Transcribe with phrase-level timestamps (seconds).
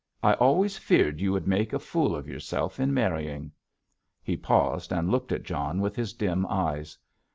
[0.23, 3.51] I always feared you would make a fool of yourself in marrying."
[4.23, 6.97] He paused and looked at John with his dim eyes.